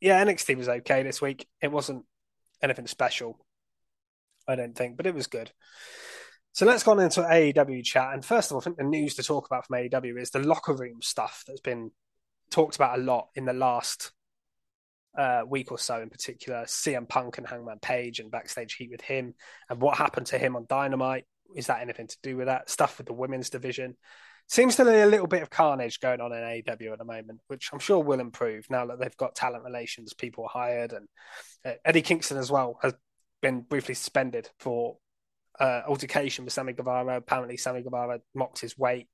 [0.00, 1.46] Yeah, NXT was okay this week.
[1.62, 2.04] It wasn't
[2.62, 3.38] anything special,
[4.48, 5.50] I don't think, but it was good.
[6.52, 8.12] So let's go on into AEW chat.
[8.12, 10.40] And first of all, I think the news to talk about from AEW is the
[10.40, 11.92] locker room stuff that's been
[12.50, 14.10] talked about a lot in the last
[15.16, 16.64] uh, week or so, in particular.
[16.64, 19.34] CM Punk and Hangman Page and backstage heat with him,
[19.68, 21.24] and what happened to him on Dynamite.
[21.56, 22.70] Is that anything to do with that?
[22.70, 23.96] Stuff with the women's division.
[24.48, 27.40] Seems to be a little bit of carnage going on in AEW at the moment,
[27.48, 31.08] which I'm sure will improve now that they've got talent relations, people hired, and
[31.64, 32.94] uh, Eddie Kingston as well has
[33.42, 34.96] been briefly suspended for
[35.60, 37.18] uh, altercation with Sammy Guevara.
[37.18, 39.08] Apparently, Sammy Guevara mocked his weight.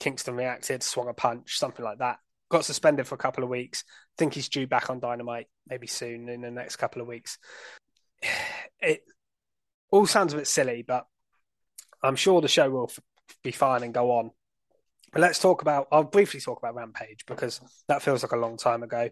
[0.00, 2.18] Kingston reacted, swung a punch, something like that.
[2.50, 3.84] Got suspended for a couple of weeks.
[4.18, 7.38] Think he's due back on Dynamite maybe soon in the next couple of weeks.
[8.78, 9.04] It
[9.90, 11.06] all sounds a bit silly, but
[12.02, 13.00] I'm sure the show will f-
[13.42, 14.32] be fine and go on.
[15.12, 15.88] But let's talk about.
[15.90, 19.08] I'll briefly talk about Rampage because that feels like a long time ago.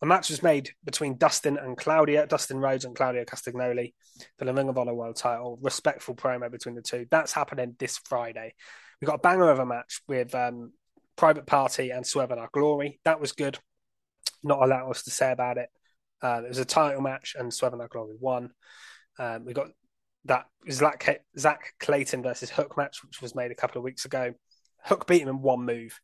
[0.00, 3.94] A match was made between Dustin and Claudio, Dustin Rhodes and Claudio Castagnoli
[4.38, 5.58] for the Ring of Honor World title.
[5.60, 7.06] Respectful promo between the two.
[7.10, 8.54] That's happening this Friday.
[9.00, 10.72] We got a banger of a match with um,
[11.16, 13.00] Private Party and Swerve in Our Glory.
[13.04, 13.58] That was good.
[14.44, 15.68] Not a lot else to say about it.
[16.22, 18.50] Uh, it was a title match and Swerve in Our Glory won.
[19.18, 19.66] Um, we got
[20.26, 24.32] that Zach, Zach Clayton versus Hook match, which was made a couple of weeks ago.
[24.84, 25.98] Hook beat him in one move.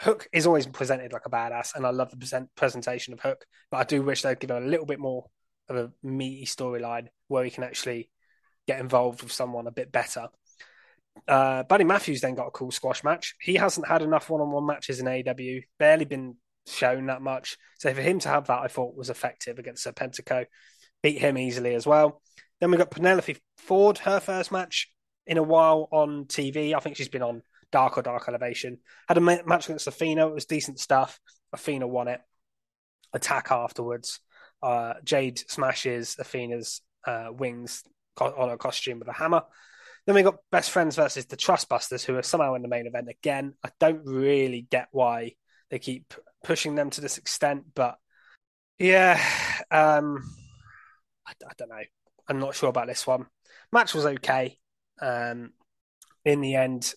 [0.00, 3.44] Hook is always presented like a badass, and I love the present, presentation of Hook.
[3.70, 5.26] But I do wish they'd give him a little bit more
[5.68, 8.10] of a meaty storyline where he can actually
[8.66, 10.28] get involved with someone a bit better.
[11.28, 13.34] Uh, Buddy Matthews then got a cool squash match.
[13.40, 17.56] He hasn't had enough one-on-one matches in AW, barely been shown that much.
[17.78, 20.46] So for him to have that, I thought was effective against Serpentico.
[21.02, 22.22] Beat him easily as well.
[22.60, 24.88] Then we got Penelope Ford, her first match
[25.26, 26.74] in a while on TV.
[26.74, 28.78] I think she's been on Dark or Dark Elevation.
[29.08, 30.28] Had a match against Athena.
[30.28, 31.18] It was decent stuff.
[31.52, 32.20] Athena won it.
[33.12, 34.20] Attack afterwards.
[34.62, 37.82] Uh, Jade smashes Athena's uh, wings
[38.20, 39.42] on her costume with a hammer.
[40.06, 43.08] Then we got Best Friends versus the Trustbusters, who are somehow in the main event
[43.08, 43.54] again.
[43.64, 45.34] I don't really get why
[45.70, 47.96] they keep pushing them to this extent, but
[48.78, 49.20] yeah,
[49.70, 50.22] um,
[51.26, 51.82] I, I don't know.
[52.28, 53.26] I'm not sure about this one.
[53.72, 54.58] Match was okay.
[55.00, 55.52] Um,
[56.24, 56.94] in the end,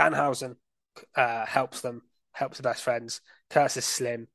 [0.00, 0.56] Danhausen
[1.14, 3.20] uh, helps them, helps the best friends.
[3.50, 4.28] Curses Slim,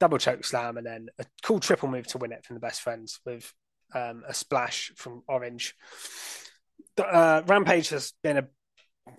[0.00, 2.80] double choke slam, and then a cool triple move to win it from the best
[2.80, 3.52] friends with
[3.94, 5.74] um, a splash from Orange.
[6.98, 8.44] Uh, Rampage has been a,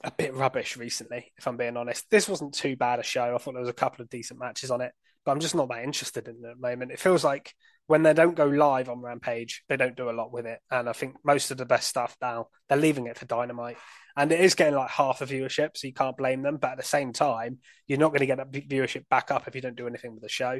[0.03, 2.05] a bit rubbish recently, if I'm being honest.
[2.09, 3.33] This wasn't too bad a show.
[3.33, 4.91] I thought there was a couple of decent matches on it,
[5.25, 6.91] but I'm just not that interested in it at the moment.
[6.91, 7.53] It feels like
[7.87, 10.59] when they don't go live on Rampage, they don't do a lot with it.
[10.69, 13.77] And I think most of the best stuff now, they're leaving it for Dynamite.
[14.15, 16.57] And it is getting like half a viewership, so you can't blame them.
[16.57, 19.55] But at the same time, you're not going to get that viewership back up if
[19.55, 20.59] you don't do anything with the show.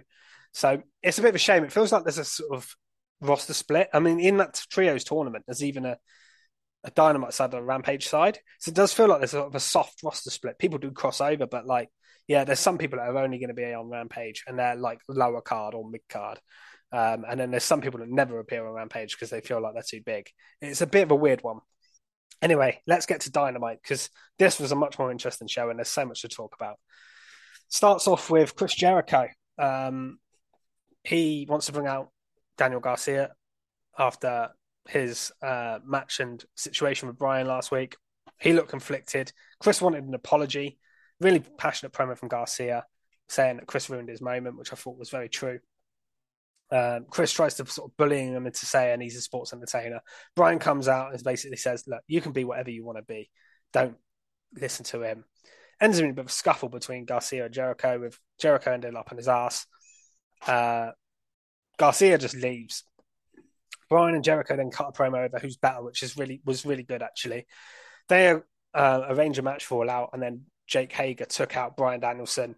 [0.53, 1.63] So it's a bit of a shame.
[1.63, 2.69] It feels like there's a sort of
[3.19, 3.89] roster split.
[3.93, 5.97] I mean, in that trios tournament, there's even a,
[6.83, 8.39] a Dynamite side and a Rampage side.
[8.59, 10.59] So it does feel like there's sort of a soft roster split.
[10.59, 11.89] People do cross over, but like,
[12.27, 14.99] yeah, there's some people that are only going to be on Rampage and they're like
[15.07, 16.39] lower card or mid card.
[16.91, 19.73] Um, and then there's some people that never appear on Rampage because they feel like
[19.73, 20.29] they're too big.
[20.61, 21.59] It's a bit of a weird one.
[22.41, 25.89] Anyway, let's get to Dynamite because this was a much more interesting show and there's
[25.89, 26.77] so much to talk about.
[27.69, 29.27] Starts off with Chris Jericho.
[29.57, 30.19] Um,
[31.03, 32.09] he wants to bring out
[32.57, 33.31] Daniel Garcia
[33.97, 34.49] after
[34.87, 37.97] his uh, match and situation with Bryan last week.
[38.39, 39.31] He looked conflicted.
[39.59, 40.77] Chris wanted an apology.
[41.19, 42.85] Really passionate promo from Garcia
[43.29, 45.59] saying that Chris ruined his moment, which I thought was very true.
[46.69, 50.01] Um, Chris tries to sort of bullying him into saying he's a sports entertainer.
[50.35, 53.29] Bryan comes out and basically says, "Look, you can be whatever you want to be.
[53.73, 53.97] Don't
[54.53, 55.23] listen to him."
[55.79, 59.11] Ends in a bit of a scuffle between Garcia and Jericho, with Jericho ending up
[59.11, 59.65] on his ass.
[60.45, 60.91] Uh,
[61.77, 62.83] Garcia just leaves.
[63.89, 66.83] Bryan and Jericho then cut a promo over who's better, which is really was really
[66.83, 67.45] good actually.
[68.09, 68.35] They
[68.73, 72.55] uh, arrange a match for All Out, and then Jake Hager took out Bryan Danielson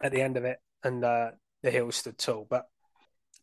[0.00, 2.46] at the end of it, and uh, the heel stood tall.
[2.48, 2.66] But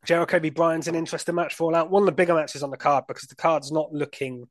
[0.05, 1.91] Jericho v Bryan's an interesting match for all out.
[1.91, 4.47] One of the bigger matches on the card because the card's not looking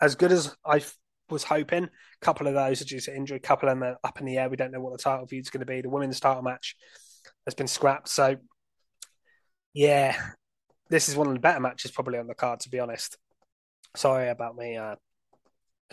[0.00, 0.82] as good as I
[1.30, 1.84] was hoping.
[1.84, 1.88] A
[2.20, 4.36] couple of those are due to injury, a couple of them are up in the
[4.36, 4.50] air.
[4.50, 5.80] We don't know what the title feud is going to be.
[5.80, 6.76] The women's title match
[7.46, 8.08] has been scrapped.
[8.08, 8.36] So,
[9.72, 10.16] yeah,
[10.90, 13.16] this is one of the better matches probably on the card, to be honest.
[13.96, 14.96] Sorry about me uh,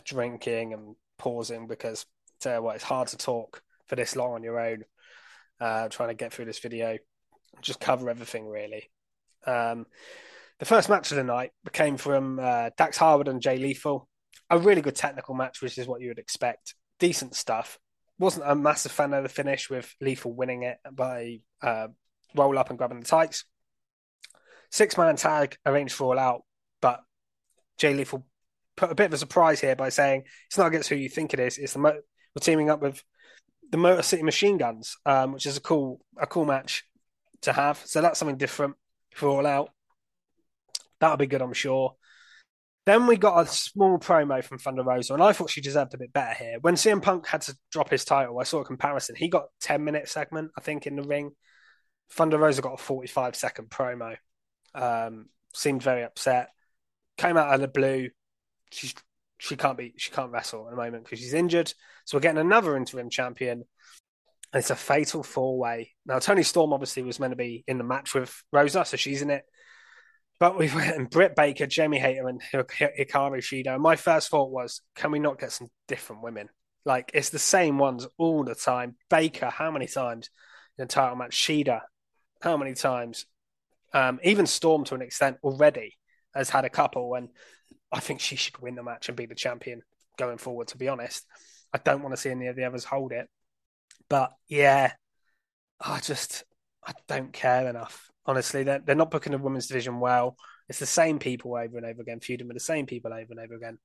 [0.03, 2.05] drinking and pausing because,
[2.41, 4.83] tell you what, it's hard to talk for this long on your own,
[5.61, 6.97] uh, trying to get through this video,
[7.61, 8.89] just cover everything really.
[9.47, 9.86] Um,
[10.60, 14.07] the first match of the night came from uh, Dax Harwood and Jay Lethal.
[14.49, 16.73] A really good technical match, which is what you would expect.
[16.99, 17.77] Decent stuff.
[18.17, 21.88] Wasn't a massive fan of the finish with Lethal winning it by uh,
[22.36, 23.45] roll up and grabbing the tights.
[24.71, 26.41] Six man tag arranged for all out,
[26.81, 27.01] but
[27.77, 28.25] Jay Lethal
[28.75, 31.33] put a bit of a surprise here by saying it's not against who you think
[31.33, 31.57] it is.
[31.57, 33.03] It's the mo- we're teaming up with
[33.69, 36.83] the Motor City Machine Guns, um, which is a cool a cool match
[37.41, 37.81] to have.
[37.86, 38.75] So that's something different
[39.17, 39.71] for all out.
[40.99, 41.95] That'll be good, I'm sure.
[42.86, 45.97] Then we got a small promo from Thunder Rosa, and I thought she deserved a
[45.97, 46.58] bit better here.
[46.62, 49.15] When CM Punk had to drop his title, I saw a comparison.
[49.15, 51.32] He got 10 minute segment, I think, in the ring.
[52.12, 54.15] Thunder Rosa got a 45 second promo.
[54.73, 56.49] Um, seemed very upset.
[57.17, 58.10] Came out of the blue.
[58.71, 58.93] She's
[59.39, 61.73] she can't be she can't wrestle at the moment because she's injured.
[62.06, 63.65] So we're getting another interim champion.
[64.53, 65.93] It's a fatal four way.
[66.05, 69.21] Now Toni Storm obviously was meant to be in the match with Rosa, so she's
[69.21, 69.43] in it.
[70.39, 73.79] But we've and Britt Baker, Jamie Hayter, and Hikaru Shida.
[73.79, 76.49] My first thought was, can we not get some different women?
[76.86, 78.95] Like it's the same ones all the time.
[79.10, 80.29] Baker, how many times
[80.77, 81.36] in the title match?
[81.36, 81.81] Shida,
[82.41, 83.25] how many times?
[83.93, 85.97] Um, even Storm to an extent already
[86.36, 87.29] has had a couple, and
[87.91, 89.81] I think she should win the match and be the champion
[90.17, 90.67] going forward.
[90.69, 91.25] To be honest,
[91.73, 93.27] I don't want to see any of the others hold it.
[94.09, 94.93] But yeah,
[95.79, 96.43] I just
[96.85, 98.09] I don't care enough.
[98.25, 100.35] Honestly, they're, they're not booking the women's division well.
[100.69, 103.39] It's the same people over and over again, feuding with the same people over and
[103.39, 103.77] over again.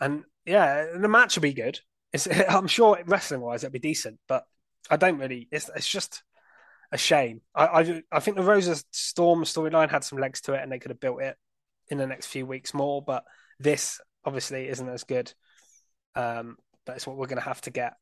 [0.00, 1.80] And yeah, the match will be good.
[2.12, 4.44] It's, I'm sure wrestling wise it'll be decent, but
[4.90, 5.48] I don't really.
[5.50, 6.22] It's it's just
[6.90, 7.40] a shame.
[7.54, 10.78] I I, I think the Rosa Storm storyline had some legs to it, and they
[10.78, 11.36] could have built it
[11.88, 13.02] in the next few weeks more.
[13.02, 13.24] But
[13.58, 15.32] this obviously isn't as good.
[16.14, 17.94] Um, but it's what we're going to have to get.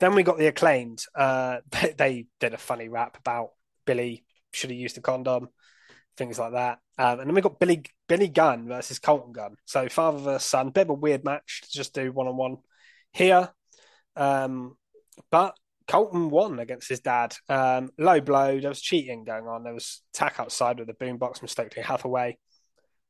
[0.00, 1.04] Then we got the acclaimed.
[1.14, 3.50] Uh, they, they, did a funny rap about
[3.84, 5.48] Billy should have used a condom,
[6.16, 6.78] things like that.
[6.98, 9.56] Um, and then we got Billy Billy Gunn versus Colten Gunn.
[9.64, 12.56] So father versus son, bit of a weird match to just do one on one
[13.12, 13.50] here.
[14.16, 14.76] Um,
[15.30, 15.56] but
[15.88, 17.34] Colten won against his dad.
[17.48, 18.60] Um, low blow.
[18.60, 19.64] There was cheating going on.
[19.64, 22.38] There was tack outside with the boombox mistakenly Hathaway.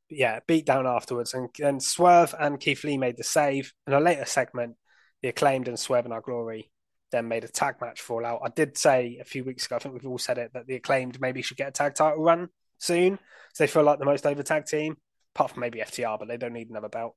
[0.09, 1.33] But yeah, beat down afterwards.
[1.33, 3.73] And then Swerve and Keith Lee made the save.
[3.87, 4.75] In a later segment,
[5.23, 6.69] the acclaimed and Swerve and Our Glory
[7.11, 8.41] then made a tag match fall out.
[8.43, 10.75] I did say a few weeks ago, I think we've all said it, that the
[10.75, 13.17] acclaimed maybe should get a tag title run soon.
[13.53, 14.97] So they feel like the most over tag team,
[15.33, 17.15] apart from maybe FTR, but they don't need another belt.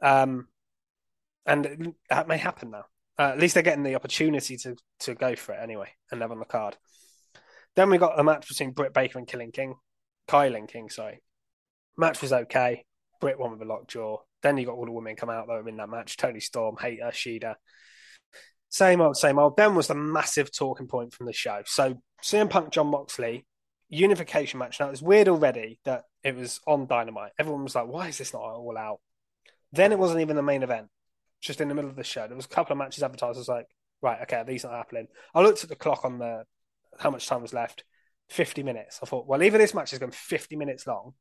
[0.00, 0.48] Um,
[1.44, 2.84] and that may happen now.
[3.18, 6.30] Uh, at least they're getting the opportunity to to go for it anyway, and they're
[6.30, 6.76] on the card.
[7.76, 9.74] Then we got a match between Britt Baker and Killing King,
[10.26, 10.88] Kylan King.
[10.88, 11.22] Sorry,
[11.96, 12.84] match was okay.
[13.20, 14.18] Britt won with a lockjaw.
[14.44, 17.10] Then you got all the women come out though in that match: Toni Storm, Hayter,
[17.10, 17.54] Shida.
[18.68, 19.56] Same old, same old.
[19.56, 21.62] Then was the massive talking point from the show.
[21.66, 23.46] So CM Punk, Jon Moxley,
[23.88, 24.78] unification match.
[24.78, 27.32] Now it was weird already that it was on Dynamite.
[27.38, 29.00] Everyone was like, "Why is this not all out?"
[29.72, 30.88] Then it wasn't even the main event
[31.40, 32.26] just in the middle of the show.
[32.26, 33.36] There was a couple of matches advertised.
[33.36, 33.66] I was like,
[34.02, 35.08] right, okay, these aren't happening.
[35.34, 36.44] I looked at the clock on the
[36.98, 37.84] how much time was left.
[38.30, 39.00] 50 minutes.
[39.02, 41.14] I thought, well, either this match is going 50 minutes long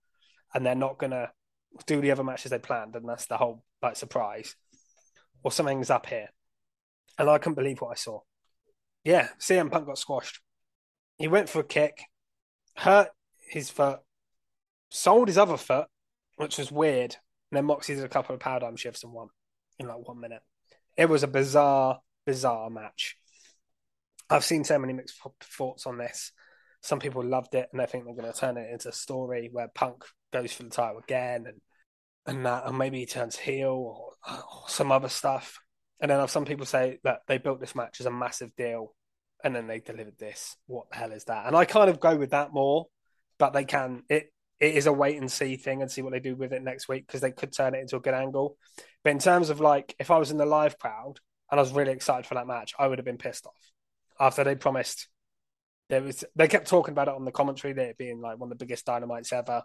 [0.54, 1.30] and they're not going to
[1.86, 4.56] do the other matches they planned, and that's the whole like surprise,
[5.44, 6.30] or something's up here.
[7.18, 8.22] And I couldn't believe what I saw.
[9.04, 10.40] Yeah, CM Punk got squashed.
[11.18, 12.04] He went for a kick,
[12.76, 13.10] hurt
[13.50, 14.00] his foot,
[14.90, 15.88] sold his other foot,
[16.38, 17.16] which was weird.
[17.52, 19.28] And then Moxie did a couple of paradigm shifts and won
[19.80, 20.42] in like one minute.
[20.98, 23.18] It was a bizarre, bizarre match.
[24.30, 26.32] I've seen so many mixed thoughts on this.
[26.84, 29.50] Some people loved it and they think they're going to turn it into a story
[29.52, 31.62] where Punk goes for the title again and
[32.26, 35.60] and that, and maybe he turns heel or, or some other stuff.
[36.00, 38.94] And then some people say that they built this match as a massive deal,
[39.44, 40.56] and then they delivered this.
[40.68, 41.48] What the hell is that?
[41.48, 42.88] And I kind of go with that more,
[43.38, 44.04] but they can.
[44.10, 46.64] It it is a wait and see thing and see what they do with it
[46.64, 48.58] next week because they could turn it into a good angle.
[49.04, 51.16] But in terms of like, if I was in the live crowd
[51.52, 53.72] and I was really excited for that match, I would have been pissed off
[54.20, 55.10] after they promised.
[55.94, 58.52] There was they kept talking about it on the commentary, that it being like one
[58.52, 59.62] of the biggest dynamites ever.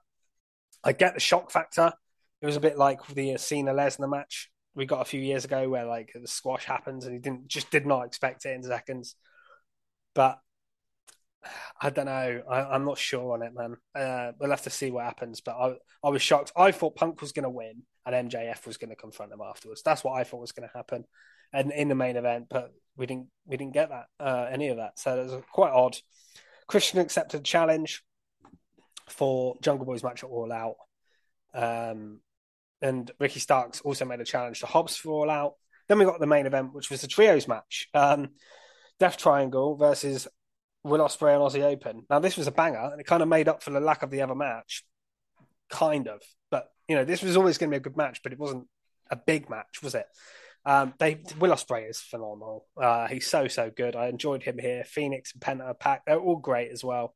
[0.84, 1.90] I get the shock factor.
[2.42, 5.70] It was a bit like the Cena Lesnar match we got a few years ago,
[5.70, 9.14] where like the squash happens and he didn't just did not expect it in seconds.
[10.14, 10.38] but
[11.80, 12.42] I don't know.
[12.46, 13.76] I, am not sure on it, man.
[13.94, 15.40] Uh, we'll have to see what happens.
[15.40, 15.74] But I,
[16.04, 16.52] I was shocked.
[16.54, 19.80] I thought Punk was going to win and MJF was going to confront him afterwards.
[19.82, 21.04] That's what I thought was going to happen,
[21.54, 22.48] and in the main event.
[22.50, 23.28] But we didn't.
[23.46, 24.06] We didn't get that.
[24.20, 24.98] Uh, any of that.
[24.98, 25.96] So it was quite odd.
[26.66, 28.02] Christian accepted challenge
[29.08, 30.76] for Jungle Boy's match at All Out.
[31.54, 32.20] Um,
[32.82, 35.54] and Ricky Starks also made a challenge to Hobbs for All Out.
[35.88, 37.88] Then we got the main event, which was the trios match.
[37.94, 38.30] Um,
[39.00, 40.28] Death Triangle versus
[40.84, 42.04] Will Ospreay and Aussie Open.
[42.10, 44.10] Now this was a banger, and it kind of made up for the lack of
[44.10, 44.84] the other match,
[45.70, 46.20] kind of.
[46.50, 48.66] But you know, this was always going to be a good match, but it wasn't
[49.10, 50.06] a big match, was it?
[50.68, 52.66] Um, they Will Ospreay is phenomenal.
[52.76, 53.96] Uh, he's so so good.
[53.96, 54.84] I enjoyed him here.
[54.84, 57.14] Phoenix and Penta Pac, they're all great as well.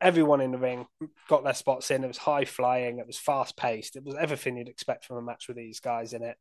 [0.00, 0.86] Everyone in the ring
[1.28, 2.04] got their spots in.
[2.04, 3.00] It was high flying.
[3.00, 3.96] It was fast paced.
[3.96, 6.36] It was everything you'd expect from a match with these guys in it.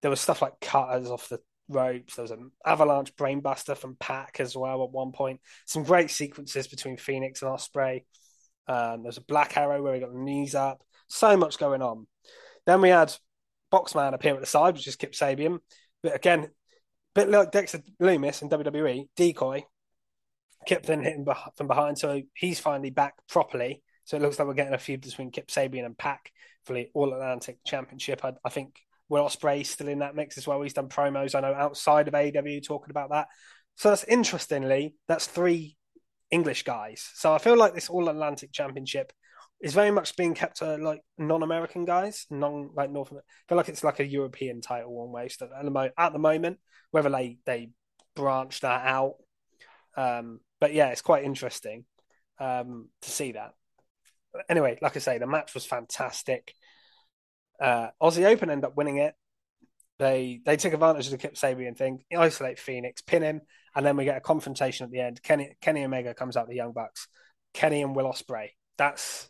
[0.00, 2.16] There was stuff like cutters off the ropes.
[2.16, 5.40] There was an avalanche brainbuster from Pac as well at one point.
[5.66, 8.04] Some great sequences between Phoenix and Ospreay.
[8.68, 10.82] Um, there was a black arrow where he got the knees up.
[11.08, 12.06] So much going on.
[12.64, 13.14] Then we had
[13.72, 15.58] Boxman appear at the side, which is Kip Sabian.
[16.02, 16.48] But again,
[17.14, 19.64] bit like Dexter Lumis in WWE, decoy.
[20.66, 23.82] Kip then hitting from behind, so he's finally back properly.
[24.04, 26.30] So it looks like we're getting a feud between Kip Sabian and Pac
[26.64, 28.24] for the All Atlantic Championship.
[28.24, 30.60] I, I think Will Ospreay still in that mix as well.
[30.62, 33.28] He's done promos, I know, outside of AEW talking about that.
[33.76, 35.76] So that's interestingly, that's three
[36.30, 37.08] English guys.
[37.14, 39.12] So I feel like this All Atlantic Championship
[39.60, 43.12] is very much being kept to like non-American guys, non like North.
[43.12, 46.58] I feel like it's like a European title almost at the, at the moment.
[46.90, 47.70] Whether they they
[48.14, 49.16] branch that out,
[49.96, 51.84] um, but yeah, it's quite interesting
[52.38, 53.52] um, to see that.
[54.48, 56.54] Anyway, like I say, the match was fantastic.
[57.60, 59.14] Uh, Aussie Open end up winning it.
[59.98, 63.40] They they take advantage of the Kip Sabian thing, isolate Phoenix, pin him,
[63.74, 65.20] and then we get a confrontation at the end.
[65.22, 67.08] Kenny Kenny Omega comes out the Young Bucks.
[67.52, 68.50] Kenny and Will Ospreay.
[68.76, 69.28] That's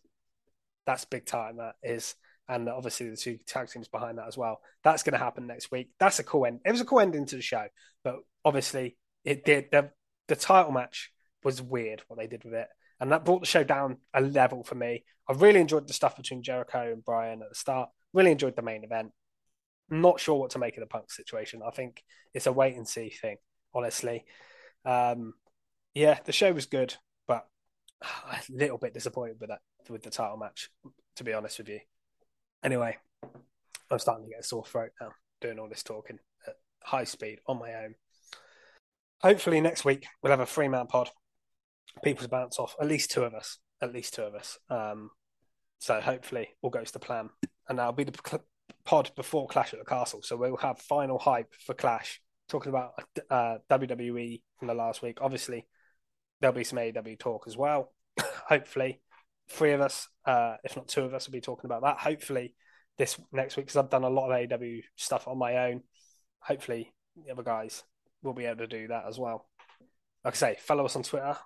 [0.89, 1.59] that's big time.
[1.59, 2.15] That is,
[2.49, 4.61] and obviously the two tag teams behind that as well.
[4.83, 5.91] That's going to happen next week.
[6.01, 6.61] That's a cool end.
[6.65, 7.67] It was a cool ending to the show,
[8.03, 9.67] but obviously it did.
[9.71, 9.91] The
[10.29, 11.13] the title match
[11.45, 12.69] was weird what they did with it,
[13.01, 15.05] and that brought the show down a level for me.
[15.29, 17.91] I really enjoyed the stuff between Jericho and Bryan at the start.
[18.15, 19.13] Really enjoyed the main event.
[19.91, 21.61] Not sure what to make of the Punk situation.
[21.67, 23.37] I think it's a wait and see thing,
[23.75, 24.25] honestly.
[24.87, 25.35] Um,
[25.93, 26.95] yeah, the show was good,
[27.27, 27.47] but
[28.03, 29.61] a little bit disappointed with that
[29.91, 30.71] with the title match,
[31.17, 31.81] to be honest with you.
[32.63, 32.97] Anyway,
[33.91, 37.41] I'm starting to get a sore throat now, doing all this talking at high speed
[37.47, 37.95] on my own.
[39.21, 41.11] Hopefully next week we'll have a three man pod.
[42.03, 42.77] People to bounce off.
[42.81, 43.59] At least two of us.
[43.81, 44.59] At least two of us.
[44.71, 45.11] Um,
[45.81, 47.31] so hopefully all goes to plan
[47.69, 48.41] and that'll be the
[48.85, 50.23] pod before Clash at the Castle.
[50.23, 52.93] So we'll have final hype for Clash, talking about
[53.31, 55.19] uh, WWE from the last week.
[55.21, 55.67] Obviously,
[56.41, 57.93] there'll be some AEW talk as well.
[58.49, 59.01] Hopefully,
[59.49, 61.99] three of us, uh, if not two of us, will be talking about that.
[61.99, 62.55] Hopefully,
[62.97, 65.83] this next week because I've done a lot of AW stuff on my own.
[66.41, 66.93] Hopefully,
[67.25, 67.85] the other guys
[68.23, 69.47] will be able to do that as well.
[70.25, 71.37] Like I say, follow us on Twitter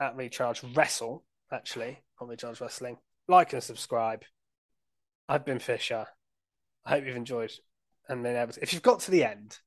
[0.00, 1.24] at Recharge Wrestle.
[1.50, 2.98] Actually, on Recharge Wrestling.
[3.26, 4.22] Like and subscribe.
[5.28, 6.06] I've been Fisher.
[6.84, 7.52] I hope you've enjoyed
[8.08, 8.62] and been able to.
[8.62, 9.58] If you've got to the end,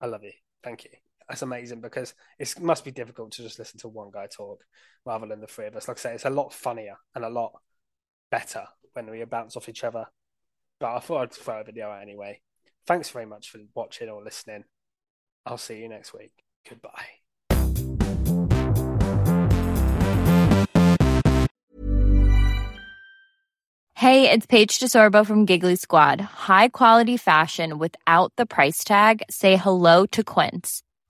[0.00, 0.32] I love you.
[0.62, 1.07] Thank you.
[1.28, 4.64] That's amazing because it must be difficult to just listen to one guy talk
[5.04, 5.86] rather than the three of us.
[5.86, 7.52] Like I say, it's a lot funnier and a lot
[8.30, 8.64] better
[8.94, 10.06] when we bounce off each other.
[10.80, 12.40] But I thought I'd throw a video out anyway.
[12.86, 14.64] Thanks very much for watching or listening.
[15.44, 16.32] I'll see you next week.
[16.68, 17.06] Goodbye.
[23.94, 26.20] Hey, it's Paige DeSorbo from Giggly Squad.
[26.20, 29.22] High quality fashion without the price tag.
[29.28, 30.82] Say hello to Quince.